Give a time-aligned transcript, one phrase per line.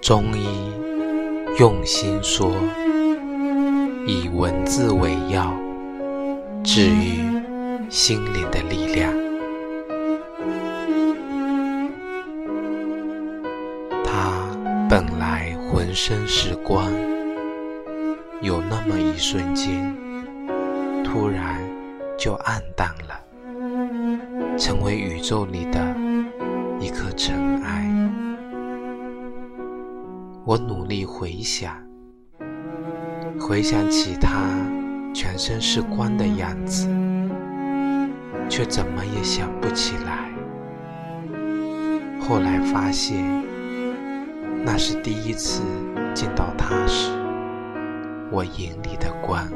[0.00, 0.46] 中医
[1.58, 2.52] 用心说，
[4.06, 5.52] 以文字为药，
[6.62, 7.20] 治愈
[7.90, 9.12] 心灵的力量。
[14.04, 14.48] 他
[14.88, 16.90] 本来浑身是光，
[18.40, 19.94] 有那么一瞬间，
[21.04, 21.60] 突然
[22.16, 25.80] 就暗淡了，成为宇宙里的
[30.48, 31.76] 我努力回想，
[33.38, 34.48] 回想起他
[35.12, 36.88] 全身是光的样子，
[38.48, 40.32] 却怎么也想不起来。
[42.18, 43.22] 后来发现，
[44.64, 45.62] 那是第一次
[46.14, 47.10] 见到他时，
[48.30, 49.46] 我眼里的光。